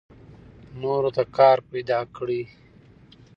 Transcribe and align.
نورو 0.81 1.09
ته 1.15 1.23
کار 1.37 1.57
پیدا 1.69 1.99
کړئ. 2.15 2.41